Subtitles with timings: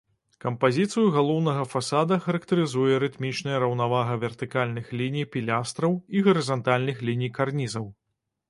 [0.43, 7.85] Кампазіцыю галоўнага фасада характарызуе рытмічная раўнавага вертыкальных ліній пілястраў і гарызантальных ліній карнізаў.